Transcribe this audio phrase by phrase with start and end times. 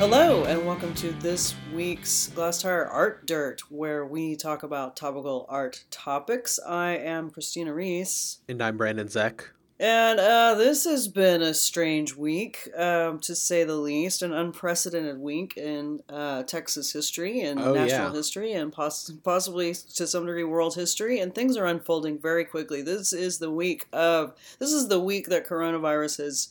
[0.00, 5.84] Hello, and welcome to this week's Glasstire Art Dirt, where we talk about topical art
[5.90, 6.58] topics.
[6.66, 8.38] I am Christina Rees.
[8.48, 9.50] And I'm Brandon Zech.
[9.78, 15.18] And uh, this has been a strange week, um, to say the least, an unprecedented
[15.18, 18.12] week in uh, Texas history and Oh, national yeah.
[18.14, 21.20] history, and poss- possibly to some degree world history.
[21.20, 22.80] And things are unfolding very quickly.
[22.80, 26.48] This is the week of this is the week that coronavirus has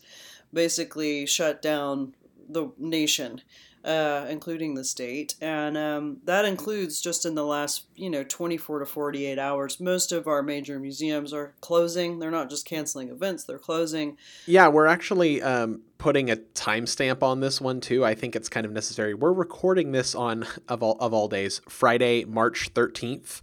[0.53, 2.13] basically shut down
[2.49, 3.41] the nation.
[3.85, 8.80] Uh, including the state, and um, that includes just in the last, you know, 24
[8.80, 9.80] to 48 hours.
[9.80, 12.20] Most of our major museums are closing.
[12.20, 14.17] They're not just canceling events; they're closing.
[14.45, 18.04] Yeah, we're actually um, putting a timestamp on this one too.
[18.04, 19.13] I think it's kind of necessary.
[19.13, 23.41] We're recording this on of all of all days, Friday, March thirteenth.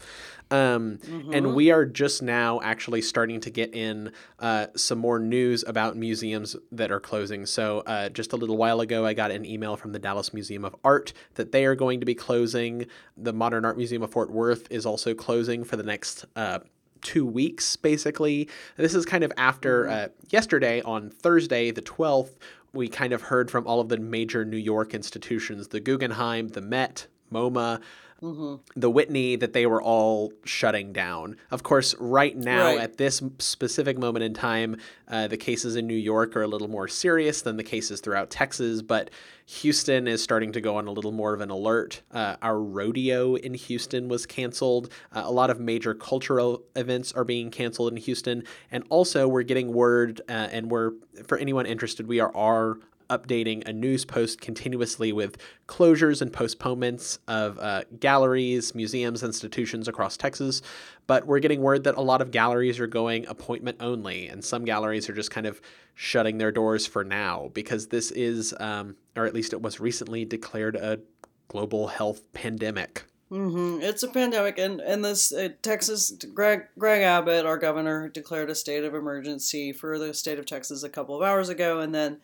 [0.50, 0.98] Um,
[1.33, 5.97] And we are just now actually starting to get in uh, some more news about
[5.97, 7.47] museums that are closing.
[7.47, 10.64] So, uh, just a little while ago, I got an email from the Dallas Museum
[10.64, 12.86] of Art that they are going to be closing.
[13.17, 16.61] The Modern Art Museum of Fort Worth is also closing for the next uh,
[17.02, 18.48] two weeks, basically.
[18.77, 22.36] This is kind of after uh, yesterday on Thursday, the 12th,
[22.72, 26.61] we kind of heard from all of the major New York institutions the Guggenheim, the
[26.61, 27.80] Met, MoMA,
[28.20, 31.36] the Whitney, that they were all shutting down.
[31.50, 32.81] Of course, right now, Right.
[32.81, 34.77] at this specific moment in time,
[35.08, 38.31] uh, the cases in New York are a little more serious than the cases throughout
[38.31, 39.11] Texas, but
[39.47, 42.03] Houston is starting to go on a little more of an alert.
[42.11, 44.89] Uh, our rodeo in Houston was canceled.
[45.14, 48.42] Uh, a lot of major cultural events are being canceled in Houston.
[48.73, 50.92] And also, we're getting word, uh, and we're,
[51.27, 55.36] for anyone interested, we are, are updating a news post continuously with
[55.68, 60.62] closures and postponements of uh, galleries, museums, institutions across Texas.
[61.06, 64.64] But we're getting word that a lot of galleries are going appointment only, and some
[64.64, 65.61] galleries are just kind of
[65.95, 70.24] shutting their doors for now because this is, um, or at least it was recently
[70.24, 71.00] declared a
[71.48, 73.05] global health pandemic.
[73.30, 73.83] Mm-hmm.
[73.83, 78.55] It's a pandemic, and and this uh, Texas Greg Greg Abbott, our governor, declared a
[78.55, 82.18] state of emergency for the state of Texas a couple of hours ago, and then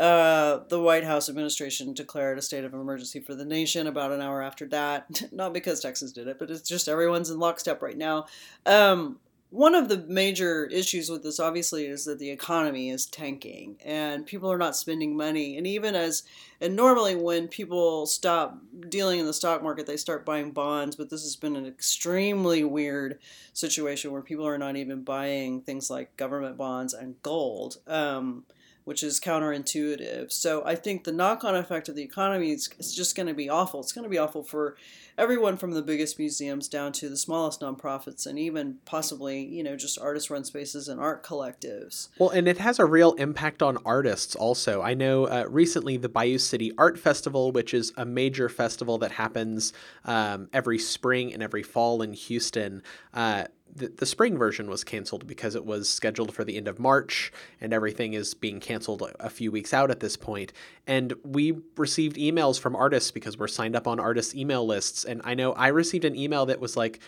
[0.00, 4.22] uh, the White House administration declared a state of emergency for the nation about an
[4.22, 5.24] hour after that.
[5.32, 8.24] Not because Texas did it, but it's just everyone's in lockstep right now.
[8.64, 9.18] Um,
[9.50, 14.24] one of the major issues with this, obviously, is that the economy is tanking and
[14.24, 15.58] people are not spending money.
[15.58, 16.22] And even as,
[16.62, 18.56] and normally when people stop
[18.88, 20.96] dealing in the stock market, they start buying bonds.
[20.96, 23.18] But this has been an extremely weird
[23.52, 27.78] situation where people are not even buying things like government bonds and gold.
[27.86, 28.44] Um,
[28.90, 30.32] which is counterintuitive.
[30.32, 33.78] So I think the knock-on effect of the economy is, just going to be awful.
[33.78, 34.74] It's going to be awful for
[35.16, 39.76] everyone from the biggest museums down to the smallest nonprofits and even possibly, you know,
[39.76, 42.08] just artist-run spaces and art collectives.
[42.18, 44.82] Well, and it has a real impact on artists also.
[44.82, 49.12] I know uh, recently the Bayou City Art Festival, which is a major festival that
[49.12, 49.72] happens
[50.04, 52.82] um, every spring and every fall in Houston,
[53.14, 56.78] uh, the, the spring version was canceled because it was scheduled for the end of
[56.78, 60.52] March and everything is being canceled a- a few weeks out at this point.
[60.86, 65.04] And we received emails from artists because we're signed up on artists' email lists.
[65.04, 67.00] And I know I received an email that was like,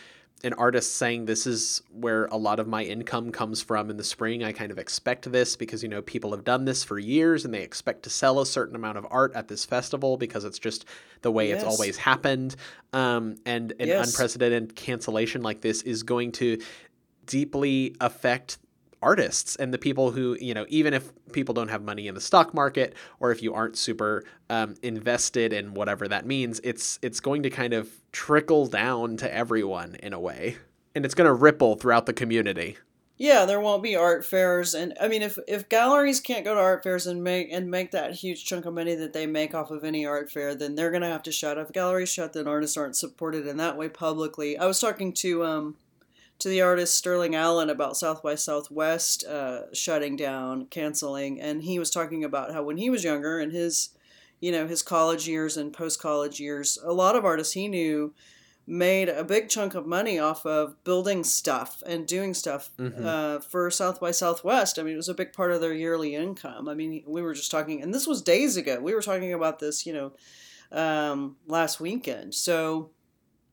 [0.44, 4.03] an artist saying this is where a lot of my income comes from in the
[4.04, 4.43] spring.
[4.43, 7.54] I kind of expect this because you know people have done this for years and
[7.54, 10.84] they expect to sell a certain amount of art at this festival because it's just
[11.20, 12.56] the way it's always happened.
[12.93, 14.09] Um, and an Yes.
[14.09, 16.60] unprecedented cancellation like this is going to
[17.26, 18.59] deeply affect
[19.02, 22.20] artists and the people who you know even if people don't have money in the
[22.20, 27.20] stock market or if you aren't super um, invested in whatever that means it's it's
[27.20, 30.56] going to kind of trickle down to everyone in a way
[30.94, 32.76] and it's going to ripple throughout the community
[33.18, 36.60] Yeah, there won't be art fairs, and I mean, if if galleries can't go to
[36.60, 39.70] art fairs and make and make that huge chunk of money that they make off
[39.70, 41.58] of any art fair, then they're gonna have to shut.
[41.58, 44.58] If galleries shut, then artists aren't supported in that way publicly.
[44.58, 45.76] I was talking to um
[46.42, 51.78] to the artist Sterling Allen about South by Southwest uh, shutting down, canceling, and he
[51.78, 53.90] was talking about how when he was younger and his,
[54.40, 58.12] you know, his college years and post college years, a lot of artists he knew
[58.64, 63.04] made a big chunk of money off of building stuff and doing stuff Mhm.
[63.04, 64.78] uh, for South by Southwest.
[64.78, 66.68] I mean, it was a big part of their yearly income.
[66.68, 68.78] I mean, we were just talking, and this was days ago.
[68.80, 70.12] We were talking about this, you know,
[70.70, 72.34] um, last weekend.
[72.34, 72.90] So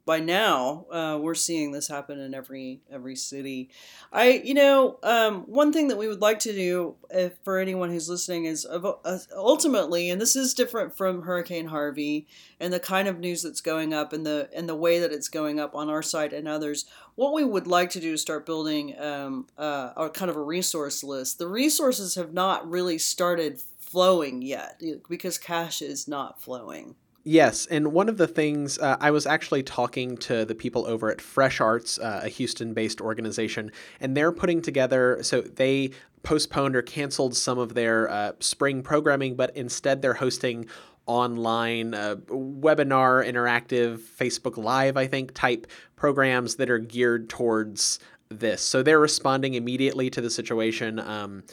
[0.09, 3.69] by now, uh, we're seeing this happen in every every city.
[4.11, 7.91] I, you know, um, one thing that we would like to do, if for anyone
[7.91, 12.25] who's listening, is uh, ultimately, and this is different from Hurricane Harvey
[12.59, 15.29] and the kind of news that's going up and the and the way that it's
[15.29, 16.85] going up on our site and others.
[17.13, 20.41] What we would like to do is start building um, uh, a kind of a
[20.41, 21.37] resource list.
[21.37, 26.95] The resources have not really started flowing yet because cash is not flowing.
[27.23, 31.11] Yes, and one of the things uh, I was actually talking to the people over
[31.11, 35.91] at Fresh Arts, uh, a Houston based organization, and they're putting together, so they
[36.23, 40.65] postponed or canceled some of their uh, spring programming, but instead they're hosting
[41.05, 47.99] online uh, webinar, interactive, Facebook Live, I think, type programs that are geared towards
[48.29, 48.61] this.
[48.61, 50.99] So they're responding immediately to the situation.
[50.99, 51.43] Um,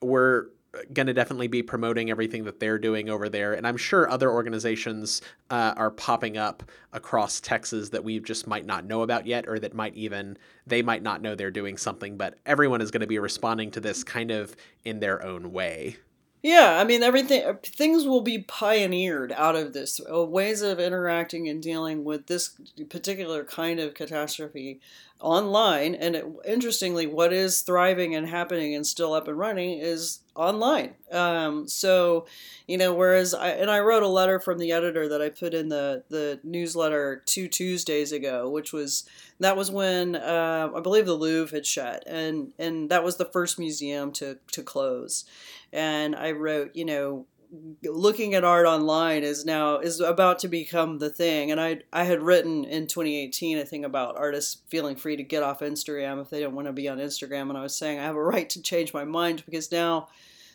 [0.00, 0.46] we're
[0.92, 3.52] going to definitely be promoting everything that they're doing over there.
[3.52, 5.20] And I'm sure other organizations
[5.50, 9.58] uh, are popping up across Texas that we just might not know about yet, or
[9.58, 13.06] that might even, they might not know they're doing something, but everyone is going to
[13.06, 15.96] be responding to this kind of in their own way.
[16.42, 20.80] Yeah, I mean everything uh, things will be pioneered out of this uh, ways of
[20.80, 22.56] interacting and dealing with this
[22.90, 24.80] particular kind of catastrophe
[25.22, 30.20] online and it, interestingly what is thriving and happening and still up and running is
[30.34, 30.94] online.
[31.10, 32.26] Um, so
[32.66, 35.54] you know whereas I and I wrote a letter from the editor that I put
[35.54, 39.08] in the the newsletter two Tuesdays ago which was
[39.40, 43.24] that was when uh, I believe the Louvre had shut and and that was the
[43.24, 45.24] first museum to to close.
[45.72, 47.26] And I wrote, you know,
[47.84, 51.50] looking at art online is now is about to become the thing.
[51.50, 55.42] And i i had written in 2018 a thing about artists feeling free to get
[55.42, 57.50] off instagram if they don't want to be on instagram.
[57.50, 60.08] And i was saying i have a right to change my mind because now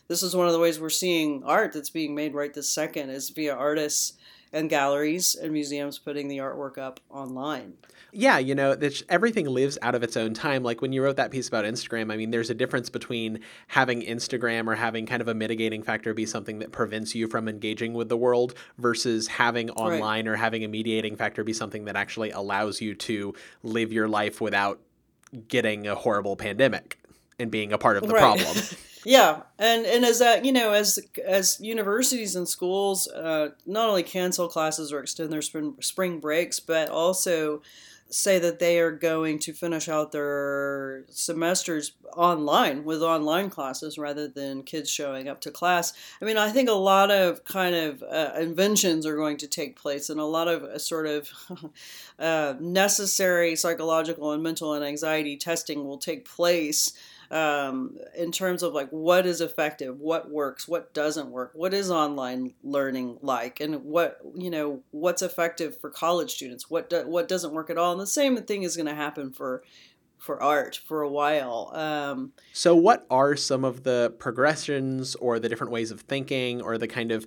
[0.08, 3.10] this is one of the ways we're seeing art that's being made right this second
[3.10, 4.14] is via artists
[4.52, 7.74] and galleries and museums putting the artwork up online
[8.12, 8.76] yeah, you know,
[9.08, 10.62] everything lives out of its own time.
[10.62, 14.00] Like when you wrote that piece about Instagram, I mean, there's a difference between having
[14.02, 17.92] Instagram or having kind of a mitigating factor be something that prevents you from engaging
[17.92, 20.32] with the world versus having online right.
[20.32, 24.40] or having a mediating factor be something that actually allows you to live your life
[24.40, 24.80] without
[25.48, 26.97] getting a horrible pandemic
[27.38, 28.40] and being a part of the right.
[28.40, 28.64] problem.
[29.04, 34.02] yeah and and as that you know as as universities and schools uh, not only
[34.02, 37.62] cancel classes or extend their spring, spring breaks but also
[38.10, 44.26] say that they are going to finish out their semesters online with online classes rather
[44.26, 45.92] than kids showing up to class.
[46.20, 49.76] I mean, I think a lot of kind of uh, inventions are going to take
[49.76, 51.28] place, and a lot of uh, sort of
[52.18, 56.92] uh, necessary psychological and mental and anxiety testing will take place
[57.30, 61.90] um, in terms of like what is effective, what works, what doesn't work, what is
[61.90, 67.28] online learning like, and what you know what's effective for college students, what do, what
[67.28, 69.62] doesn't work at all, and the same thing is going to happen for
[70.18, 71.70] for art for a while.
[71.74, 76.76] Um, so, what are some of the progressions or the different ways of thinking or
[76.78, 77.26] the kind of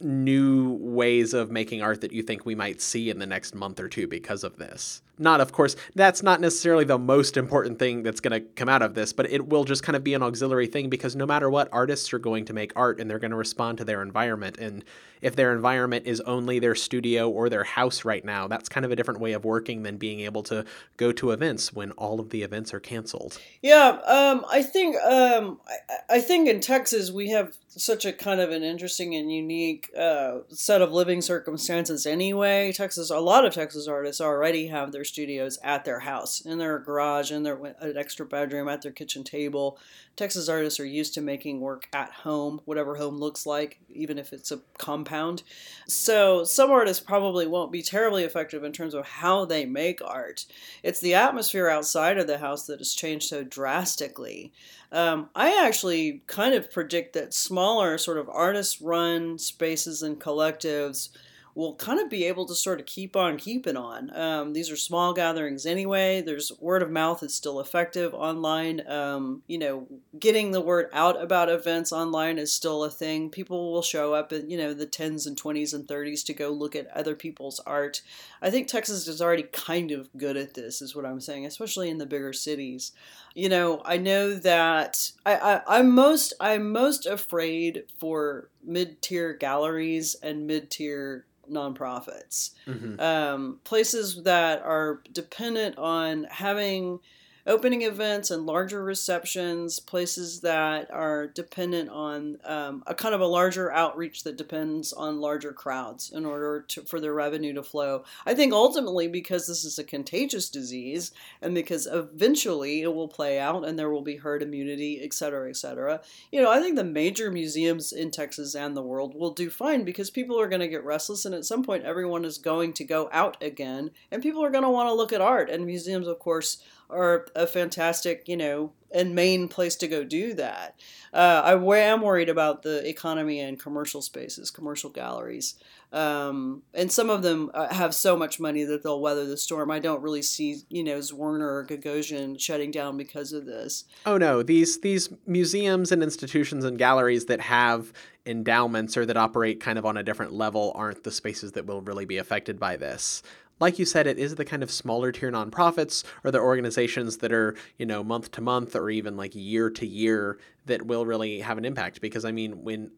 [0.00, 3.80] new ways of making art that you think we might see in the next month
[3.80, 5.02] or two because of this?
[5.20, 8.80] Not, of course, that's not necessarily the most important thing that's going to come out
[8.80, 11.50] of this, but it will just kind of be an auxiliary thing because no matter
[11.50, 14.56] what, artists are going to make art and they're going to respond to their environment.
[14.58, 14.82] And
[15.20, 18.92] if their environment is only their studio or their house right now, that's kind of
[18.92, 20.64] a different way of working than being able to
[20.96, 23.38] go to events when all of the events are canceled.
[23.60, 28.40] Yeah, um, I think um, I, I, think in Texas we have such a kind
[28.40, 32.06] of an interesting and unique uh, set of living circumstances.
[32.06, 36.58] Anyway, Texas, a lot of Texas artists already have their studios at their house, in
[36.58, 39.78] their garage, in their an extra bedroom, at their kitchen table.
[40.20, 44.34] Texas artists are used to making work at home, whatever home looks like, even if
[44.34, 45.42] it's a compound.
[45.88, 50.44] So some artists probably won't be terribly effective in terms of how they make art.
[50.82, 54.52] It's the atmosphere outside of the house that has changed so drastically.
[54.92, 61.08] Um, I actually kind of predict that smaller, sort of artist run spaces and collectives
[61.54, 64.14] will kind of be able to sort of keep on keeping on.
[64.16, 66.22] Um, these are small gatherings anyway.
[66.22, 68.86] There's word of mouth is still effective online.
[68.88, 69.86] Um, you know,
[70.18, 73.30] getting the word out about events online is still a thing.
[73.30, 76.50] People will show up in you know the tens and twenties and thirties to go
[76.50, 78.02] look at other people's art.
[78.42, 81.90] I think Texas is already kind of good at this, is what I'm saying, especially
[81.90, 82.92] in the bigger cities.
[83.34, 89.34] You know, I know that I, I I'm most I'm most afraid for mid tier
[89.34, 93.00] galleries and mid tier nonprofits, mm-hmm.
[93.00, 97.00] um, places that are dependent on having
[97.46, 103.26] opening events and larger receptions, places that are dependent on um, a kind of a
[103.26, 108.04] larger outreach that depends on larger crowds in order to, for their revenue to flow.
[108.26, 113.38] I think ultimately because this is a contagious disease and because eventually it will play
[113.38, 116.00] out and there will be herd immunity, et cetera, et cetera.
[116.30, 119.84] You know, I think the major museums in Texas and the world will do fine
[119.84, 122.84] because people are going to get restless and at some point everyone is going to
[122.84, 126.06] go out again and people are going to want to look at art and museums,
[126.06, 130.74] of course, are a fantastic, you know, and main place to go do that.
[131.12, 135.56] Uh, I am worried about the economy and commercial spaces, commercial galleries.
[135.92, 139.70] Um, and some of them uh, have so much money that they'll weather the storm.
[139.70, 143.84] I don't really see, you know, Zwirner or Gagosian shutting down because of this.
[144.06, 147.92] Oh no, these these museums and institutions and galleries that have
[148.24, 151.80] endowments or that operate kind of on a different level aren't the spaces that will
[151.80, 153.22] really be affected by this
[153.60, 157.32] like you said, it is the kind of smaller tier nonprofits or the organizations that
[157.32, 161.40] are, you know, month to month or even like year to year that will really
[161.40, 162.00] have an impact.
[162.00, 162.90] Because I mean, when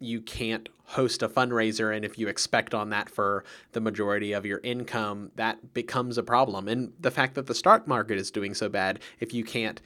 [0.00, 4.44] you can't host a fundraiser and if you expect on that for the majority of
[4.44, 8.54] your income that becomes a problem and the fact that the stock market is doing
[8.54, 9.80] so bad if you can't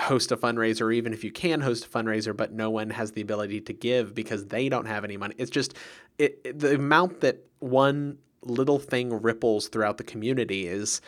[0.00, 3.20] host a fundraiser even if you can host a fundraiser but no one has the
[3.20, 5.74] ability to give because they don't have any money it's just
[6.18, 11.00] it the amount that one little thing ripples throughout the community is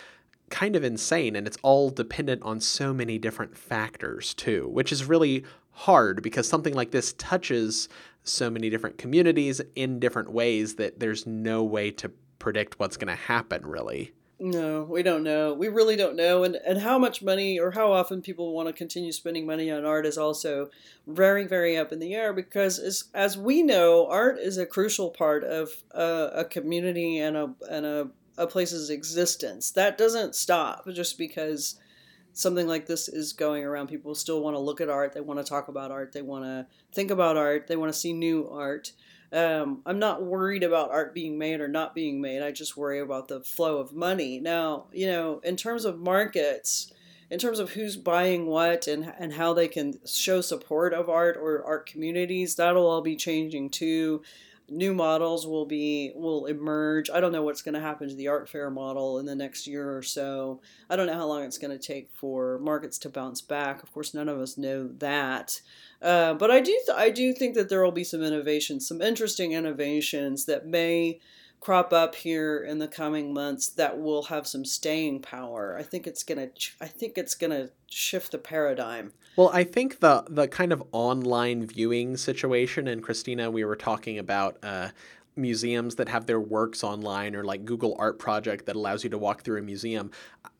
[0.50, 5.04] kind of insane and it's all dependent on so many different factors too which is
[5.04, 7.88] really hard because something like this touches
[8.25, 13.08] so many different communities in different ways that there's no way to predict what's going
[13.08, 17.23] to happen really no we don't know we really don't know and and how much
[17.23, 20.70] money or how often people want to continue spending money on art is also
[21.06, 25.11] very very up in the air because as as we know art is a crucial
[25.11, 30.88] part of a, a community and a and a, a place's existence that doesn't stop
[30.88, 31.78] just because
[32.32, 35.12] something like this is going around, people still want to look at art.
[35.12, 36.12] They want to talk about art.
[36.12, 37.66] They want to think about art.
[37.66, 38.92] They want to see new art.
[39.32, 42.42] Um, I'm not worried about art being made or not being made.
[42.42, 44.40] I just worry about the flow of money.
[44.40, 46.92] Now, you know, in terms of markets,
[47.30, 51.37] in terms of who's buying what and, and how they can show support of art
[51.37, 54.22] or art communities, that'll all be changing too
[54.70, 57.10] new models will be will emerge.
[57.10, 59.66] I don't know what's going to happen to the art fair model in the next
[59.66, 60.60] year or so.
[60.88, 63.82] I don't know how long it's going to take for markets to bounce back.
[63.82, 65.60] Of course, none of us know that.
[66.00, 69.02] Uh, but I do th- I do think that there will be some innovations, some
[69.02, 71.20] interesting innovations that may
[71.60, 75.76] crop up here in the coming months that will have some staying power.
[75.78, 76.48] I think it's gonna
[76.80, 79.12] I think it's gonna shift the paradigm.
[79.40, 84.18] Well, I think the the kind of online viewing situation, and Christina, we were talking
[84.18, 84.90] about uh,
[85.35, 89.16] museums that have their works online, or like Google Art Project that allows you to
[89.16, 90.11] walk through a museum.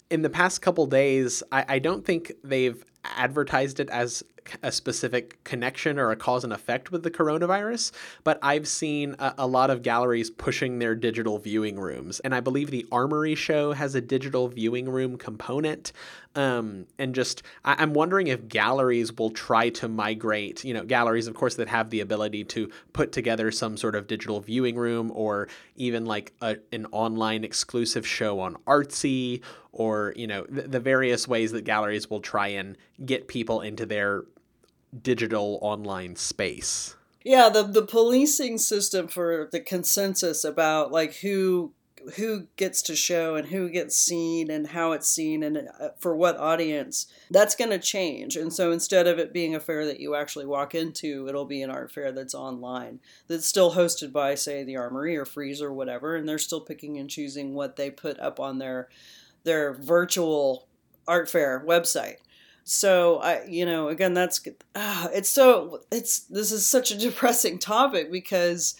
[0.09, 4.23] In the past couple days, I, I don't think they've advertised it as
[4.63, 7.93] a specific connection or a cause and effect with the coronavirus,
[8.25, 12.21] but I've seen a, a, lot of galleries pushing their digital viewing rooms.
[12.21, 15.93] And I believe the Armory show has a digital viewing room component.
[16.37, 21.27] Um, and just, I, am wondering if galleries will try to migrate, you know, galleries,
[21.27, 25.11] of course, that have the ability to put together some sort of digital viewing room
[25.15, 29.43] or even like a, an online exclusive show on Artsy
[29.73, 33.87] or, you know, the, the various ways that galleries will try and get people into
[33.87, 34.23] their
[35.03, 36.97] digital online space.
[37.25, 41.73] Yeah, the the policing system for the consensus about like who
[42.17, 46.17] who gets to show and who gets seen and how it's seen and uh, for
[46.17, 50.01] what audience that's going to change and so instead of it being a fair that
[50.01, 54.35] you actually walk into it'll be an art fair that's online that's still hosted by
[54.35, 57.91] say the armory or Frieze or whatever and they're still picking and choosing what they
[57.91, 58.89] put up on their
[59.45, 60.67] their virtual
[61.07, 62.17] art fair website
[62.64, 64.40] so i you know again that's
[64.75, 68.76] uh, it's so it's this is such a depressing topic because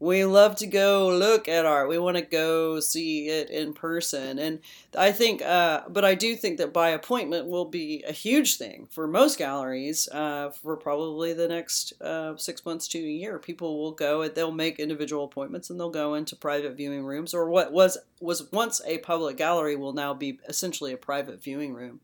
[0.00, 1.90] we love to go look at art.
[1.90, 4.38] We want to go see it in person.
[4.38, 4.60] And
[4.98, 8.88] i think uh, but i do think that by appointment will be a huge thing
[8.90, 13.38] for most galleries uh, for probably the next uh, six months to a year.
[13.38, 17.34] People will go and they'll make individual appointments and they'll go into private viewing rooms
[17.34, 21.74] or what was was once a public gallery will now be essentially a private viewing
[21.74, 22.00] room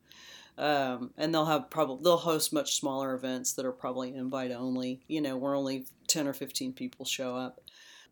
[0.58, 5.00] um, and they'll have probably they'll host much smaller events that are probably invite only.
[5.08, 7.60] You know, where only ten or fifteen people show up.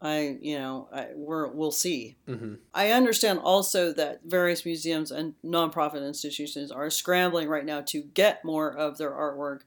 [0.03, 2.17] I, you know, I, we're, we'll see.
[2.29, 2.57] Mm-hmm.
[2.75, 8.45] I understand also that various museums and nonprofit institutions are scrambling right now to get
[8.45, 9.61] more of their artwork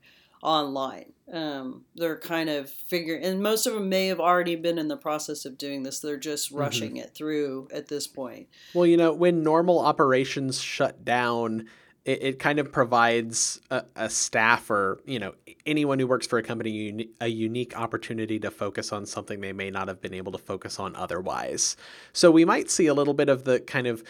[0.44, 1.14] online.
[1.32, 4.98] Um, they're kind of figuring, and most of them may have already been in the
[4.98, 6.00] process of doing this.
[6.00, 6.60] They're just mm-hmm.
[6.60, 7.06] rushing mm-hmm.
[7.06, 8.48] it through at this point.
[8.76, 11.68] Well, you know, when normal operations shut down,
[12.08, 15.36] it, it kind of provides a, a, staff or you know
[15.68, 19.70] anyone who works for a company a unique opportunity to focus on something they may
[19.70, 21.76] not have been able to focus on otherwise.
[22.14, 24.04] So we might see a little bit of the kind of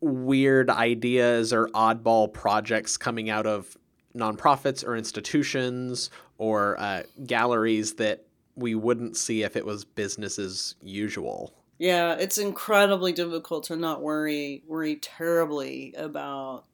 [0.00, 3.76] weird ideas or oddball projects coming out of
[4.16, 8.24] nonprofits or institutions or uh, galleries that
[8.56, 11.52] we wouldn't see if it was business as usual.
[11.78, 16.64] Yeah, it's incredibly difficult to not worry worry terribly about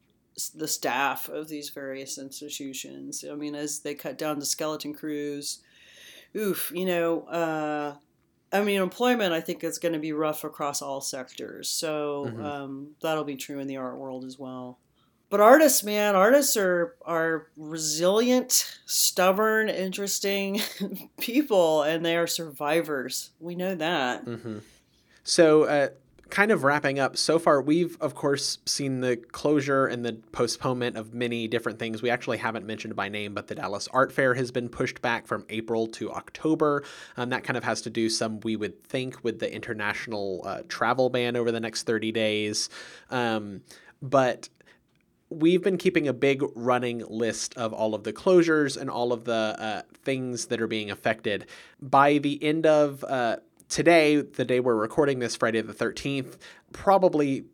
[0.54, 3.24] the staff of these various institutions.
[3.30, 5.60] I mean, as they cut down to skeleton crews,
[6.36, 7.94] oof, you know, uh,
[8.52, 11.68] I mean, employment I think is going to be rough across all sectors.
[11.68, 12.44] So mm-hmm.
[12.44, 14.78] um, that'll be true in the art world as well.
[15.30, 20.60] But artists, man, artists are are resilient, stubborn, interesting
[21.20, 23.30] people, and they are survivors.
[23.40, 24.26] We know that.
[24.26, 24.58] Mm-hmm.
[25.24, 25.88] So, uh,
[26.32, 30.96] kind of wrapping up so far we've of course seen the closure and the postponement
[30.96, 32.00] of many different things.
[32.00, 35.26] We actually haven't mentioned by name but the dallas art fair has been pushed back
[35.26, 36.84] from april to october.
[37.18, 40.62] Um, that kind of has to do some we would think with the international uh,
[40.68, 42.70] travel ban over the next 30 days.
[43.10, 43.60] Um,
[44.00, 44.48] but
[45.28, 49.24] we've been keeping a big running list of all of the closures and all of
[49.24, 51.46] the uh, things that are being affected.
[51.80, 53.36] By the end of uh,
[53.72, 56.36] today, the day we're recording this, Friday the 13th,
[56.72, 57.44] probably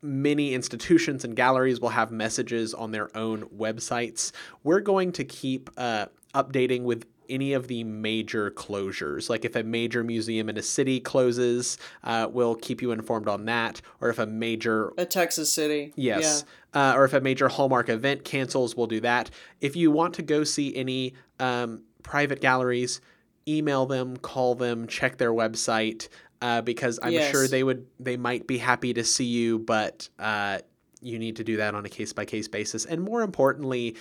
[0.00, 4.32] many institutions and galleries will have messages on their own websites.
[4.64, 9.28] We're going to keep uh, updating with any of the major closures.
[9.28, 13.44] Like if a major museum in a city closes, uh, we'll keep you informed on
[13.44, 13.82] that.
[14.00, 14.92] Or if a major.
[14.96, 15.92] A Texas city.
[15.94, 16.44] Yes.
[16.74, 16.92] Yeah.
[16.92, 19.30] Uh, or if a major Hallmark event cancels, we'll do that.
[19.60, 23.02] If you want to go see any um, private galleries,
[23.48, 26.08] email them, call them, check their website
[26.42, 27.30] uh, because I'm yes.
[27.30, 30.58] sure they would they might be happy to see you, but uh,
[31.00, 32.84] you need to do that on a case by case basis.
[32.84, 33.96] And more importantly,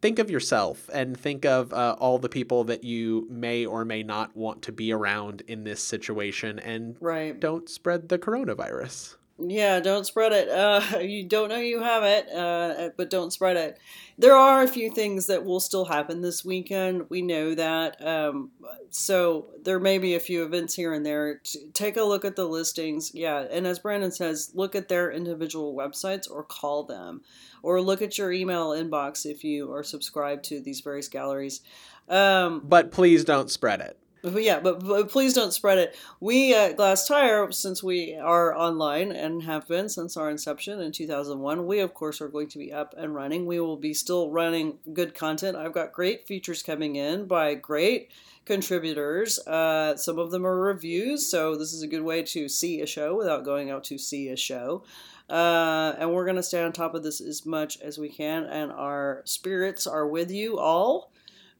[0.00, 4.02] think of yourself and think of uh, all the people that you may or may
[4.02, 7.38] not want to be around in this situation, and right.
[7.38, 9.16] don't spread the coronavirus.
[9.44, 10.48] Yeah, don't spread it.
[10.48, 13.78] Uh, you don't know you have it, uh, but don't spread it.
[14.18, 17.06] There are a few things that will still happen this weekend.
[17.08, 18.04] We know that.
[18.06, 18.50] Um,
[18.90, 21.40] so there may be a few events here and there.
[21.72, 23.12] take a look at the listings.
[23.14, 27.22] Yeah, and as Brandon says, look at their individual websites or call them,
[27.62, 31.62] or look at your email inbox if you are subscribed to these various galleries.
[32.08, 33.98] Um, but please don't spread it.
[34.22, 35.96] But yeah, but, but, please don't spread it.
[36.20, 41.66] We at Glasstire, since we are online and have been since our inception in 2001,
[41.66, 43.46] we of course are going to be up and running.
[43.46, 45.56] We will be still running good content.
[45.56, 48.12] I've got great features coming in by great
[48.44, 49.40] contributors.
[49.40, 52.86] Uh, some of them are reviews, so this is a good way to see a
[52.86, 54.84] show without going out to see a show.
[55.28, 58.44] Uh, and we're going to stay on top of this as much as we can,
[58.44, 61.11] and our spirits are with you all.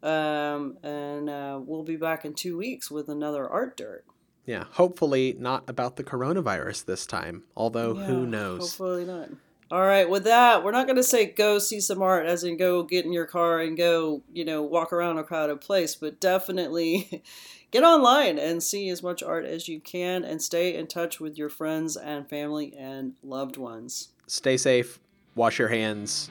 [0.03, 4.05] Um, and uh, we'll be back in two weeks with another art dirt.
[4.47, 8.61] Yeah, hopefully not about the coronavirus this time, although yeah, who knows?
[8.61, 9.29] Hopefully not.
[9.71, 12.59] All right, with that, we're not going to say go see some art as in
[12.59, 16.21] go get in your car and go, you know, walk around a crowded place, but
[16.21, 17.23] definitely
[17.71, 21.39] get online and see as much art as you can and stay in touch with
[21.39, 24.09] your friends and family and loved ones.
[24.27, 24.99] Stay safe,
[25.37, 26.31] wash your hands,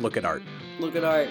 [0.00, 0.42] look at art.
[0.80, 1.28] Look at art.